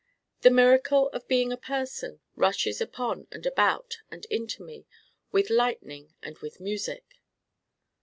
The 0.41 0.49
miracle 0.49 1.09
of 1.09 1.27
being 1.27 1.53
a 1.53 1.57
person 1.57 2.21
rushes 2.35 2.81
upon 2.81 3.27
and 3.31 3.45
about 3.45 3.97
and 4.09 4.25
into 4.31 4.63
me 4.63 4.87
'with 5.31 5.51
lightning 5.51 6.15
and 6.23 6.39
with 6.39 6.59
music. 6.59 7.19